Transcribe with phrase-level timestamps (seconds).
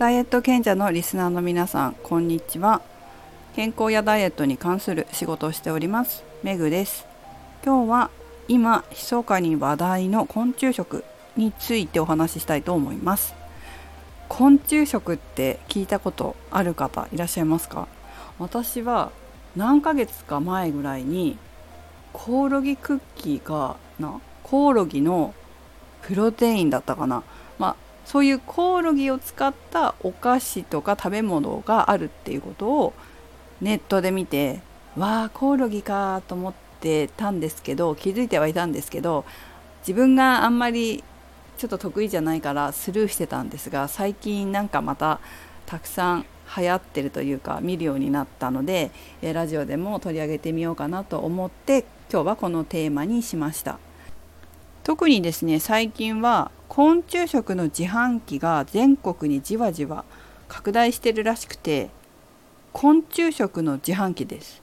[0.00, 2.80] ダイエット賢者のリスナーの皆さんこんにちは。
[3.54, 7.04] 健康やダイエットに関する仕事をしておりますメグです。
[7.62, 8.10] 今日は
[8.48, 11.04] 今密かに話題の昆虫食
[11.36, 13.34] についてお話ししたいと思います。
[14.30, 17.86] 昆虫食って聞いたことある方いらっしゃいますか？
[18.38, 19.12] 私は
[19.54, 21.36] 何ヶ月か前ぐらいに
[22.14, 25.34] コオロギクッキーがなコオロギの
[26.00, 27.22] プロテインだったかな。
[27.58, 32.92] まあそういうコオロギを使ったお菓子とか食べ物があるっていうことを
[33.60, 34.60] ネットで見て
[34.96, 39.24] わあコオロギかと思ってたんですけど気づいてはいたんですけど
[39.82, 41.04] 自分があんまり
[41.56, 45.20] ちょっと得意じゃないからスルーしてたんですが最近なんかまた
[45.66, 48.90] たくさん流行ってるというか見るようになったので
[49.22, 53.78] ラジオでも取り上げてみようかなと思って今日はこのテーマにしました。
[54.90, 60.04] 特にですね最近は昆虫食の自販機が全国にじわじわ
[60.48, 61.90] 拡大してるらしくて
[62.72, 64.60] 昆虫食の自販機です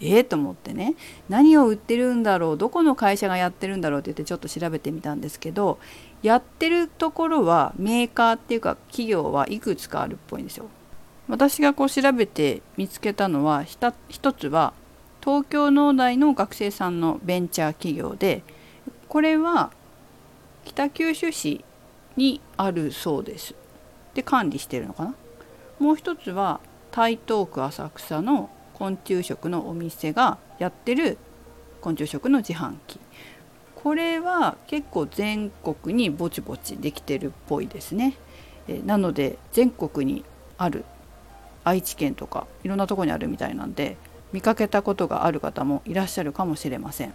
[0.00, 0.94] ええー、と思ってね
[1.28, 5.80] 何を売ってるんだろうどこの会社がやってるんだろうって言ってちょっと調べてみたんですけど
[6.22, 10.66] やってるところはメーカーっていうか企業はいくつかあるっぽいんですよ。
[11.26, 13.92] 私がこう調べて見つけたのは一
[14.32, 14.72] つは
[15.20, 18.44] 東京農大の学生さんのベンチャー企業で
[19.08, 19.70] これは
[20.64, 21.64] 北九州市
[22.16, 23.54] にあるそうです。
[24.14, 25.14] で管理してるのかな？
[25.78, 26.60] もう一つは
[26.90, 31.18] 台東区浅草の昆虫食のお店がやってる
[31.80, 33.00] 昆虫食の自販機。
[33.74, 38.16] これは結構全国にぼちぼちできてるっぽいですね。
[38.66, 40.24] えなので全国に
[40.56, 40.84] ある。
[41.64, 43.96] 愛知県とかいろんなとこにあるみたいなんで
[44.32, 47.14] 見かけたことがある方もいらっしゃるかもしれません。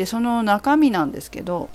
[0.00, 1.68] でその中身なんですけど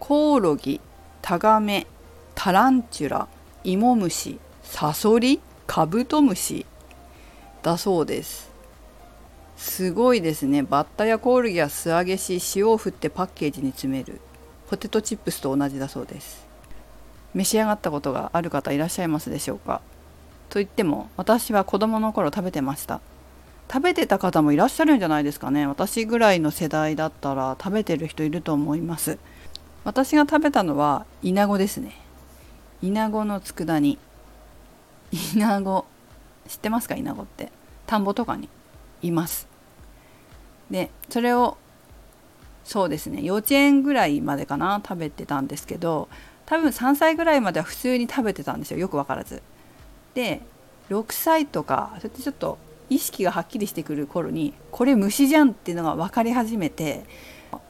[0.00, 0.80] コオロギ
[1.20, 1.86] タガメ
[2.34, 3.28] タランチュラ
[3.62, 6.64] イモムシサソリカブトムシ
[7.62, 8.50] だそうです。
[9.58, 10.62] すごいですね。
[10.62, 14.22] バッタやコオロギは素揚げし塩を振ってパッケージに詰める。
[14.70, 16.46] ポテトチップスと同じだそうです。
[17.34, 19.82] 召し上がったことがある方いらっしゃいますでしょうか？
[20.48, 23.02] と言っても私は子供の頃食べてました。
[23.72, 25.66] 食べてた方もいらっしゃるんじゃないですかね。
[25.66, 29.18] 私ぐらいの世代だったら食べてる人いると思います。
[29.84, 31.96] 私が食べたのはイナゴですね。
[32.82, 33.98] イナゴの佃煮。
[35.12, 35.86] イナゴ。
[36.46, 36.96] 知ってますか？
[36.96, 37.50] イナゴって。
[37.86, 38.50] 田んぼとかに。
[39.00, 39.48] います。
[40.70, 41.56] でそれを
[42.64, 43.22] そうですね。
[43.22, 46.10] 幼稚園ぐらいまでかな食べてたんですけど
[46.44, 48.78] 多分3歳ぐらいまでは普通に食べてたんですよ。
[48.78, 49.42] よく分からず。
[50.12, 50.42] で
[50.90, 52.58] 6歳とかそうやってちょっと
[52.90, 57.04] 意識がはっきりしてくる頃にこれ虫じゃんっていうのが分かり始めて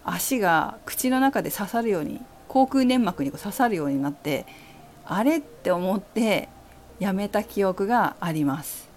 [0.05, 4.47] 足が口の中で刺さるように口腔粘膜に刺さるようになって
[5.05, 6.49] あれって思って
[6.99, 8.89] やめた記憶があります。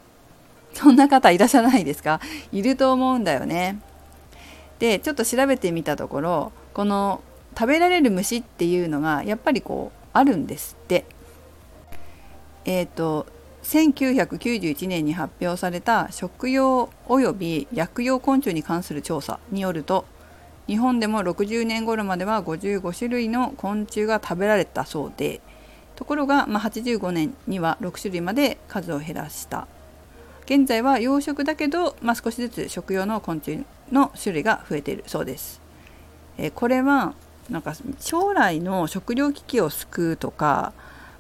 [0.74, 2.20] そんな方いらっしゃらないですか？
[2.52, 3.80] いると思うんだよね。
[4.80, 7.22] でちょっと調べてみたところこの
[7.58, 11.06] 食べられる虫っていうのがやっぱりこうあるんですって。
[12.66, 13.28] えっ、ー、と
[13.66, 20.06] 1991年に発表された食用及び薬用昆虫に関する調査によると
[20.68, 25.42] 日本でも60年頃までは55種類の昆虫が食べられたそうで
[25.96, 29.68] ところが、まあ、85年には6種類まで数を減らした
[30.46, 35.60] 現在は養殖だけど、まあ、少しずつ食用の昆虫の種類が増えているそうです。
[36.38, 37.16] えこれは
[37.50, 40.74] なんか将来の食糧危機を救うとか、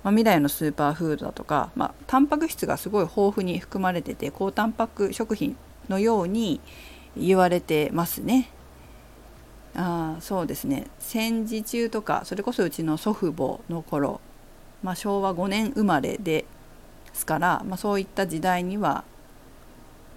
[0.05, 5.57] まあ、未来のスーパーフードだとか、まあ、タンパク質がすごい豊富に含まれてて高タンパク食品
[5.89, 6.61] のように
[7.17, 8.49] 言われてますね。
[9.75, 10.87] あそうですね。
[10.99, 14.21] 戦時中とかそれこそうちの祖父母の頃
[14.85, 16.45] まあ、昭和5年生まれで
[17.11, 19.03] すから、まあ、そういった時代には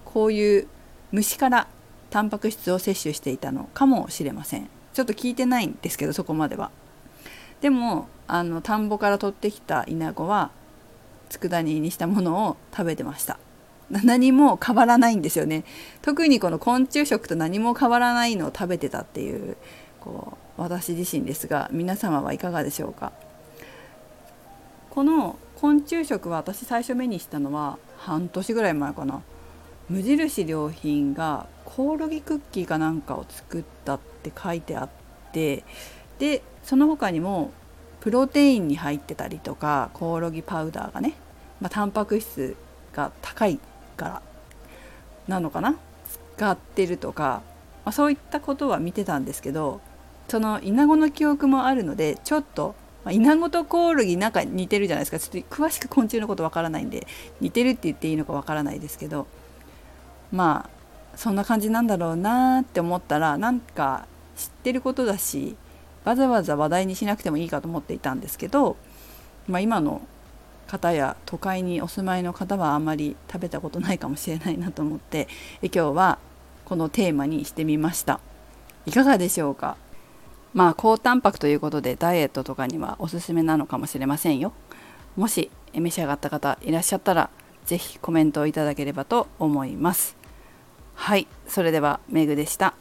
[0.05, 0.67] こういう
[1.11, 1.67] 虫から
[2.11, 4.69] タンパク質を摂取していたのかもしれません。
[4.93, 6.69] ちょっと聞いてないんですけどそこまでは。
[7.61, 10.51] でもあの田んぼから取ってきたイナゴは
[11.29, 13.37] 佃煮にしたものを食べてました。
[13.89, 15.63] 何も変わらないんですよね。
[16.01, 19.57] 特にこの昆虫食と何も変わらないのを食べてたっていう
[19.99, 23.11] こう私自身ですが皆様はいかがでしょうか？
[24.91, 29.21] この昆虫食は私最初目にしたのは半年ぐらい前かな。
[29.89, 34.89] 無印良品がコオロギクッキーかなんかを作ったって書いてあっ
[35.31, 35.63] て
[36.19, 37.51] でその他にも
[38.01, 41.15] プロテインに入ってたりとかコオロギパウダーがね、
[41.59, 42.55] まあ、タンパク質
[42.93, 43.59] が高い
[43.97, 44.21] から
[45.27, 45.75] なのかな？
[46.37, 47.41] 使ってるとか、
[47.85, 49.81] まあ、そういったことは見てたんですけど
[50.27, 52.75] そのイナゴの記憶もあるのでちょっと
[53.05, 55.19] まあ、イナゴとコオロギなんか似てるじゃないですか。
[55.19, 57.07] ちょっと詳しく昆虫のことわからないんで
[57.39, 59.25] 似てるって言っていいのかわからないですけど
[60.33, 60.69] ま
[61.13, 64.05] あそんな感じなんだろうなって思ったらなんか
[64.35, 65.55] 知ってることだし
[66.09, 68.77] わざわざ話題にしなくてもいいかと思っていたんですけど、
[69.47, 70.01] まあ、今の
[70.65, 75.27] 方や都会にお住まいの方はあんまり食べたことないかもしれないなと思って
[75.61, 76.17] 今日は
[76.65, 78.19] このテーマにしてみました。
[78.87, 79.77] いかがでしょうか？
[80.55, 84.51] まあ高タンパクということでダイエットとかにはおすすめなのかもしれませんよ。
[85.15, 87.29] もし召し上がった方いらっしゃったら
[87.65, 90.17] 是非コメントをいただければと思います。
[90.95, 92.73] はいそれではメグでした。